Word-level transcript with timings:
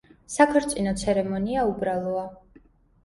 საქორწინო 0.35 0.93
ცერემონია 1.03 1.67
უბრალოა. 1.75 2.25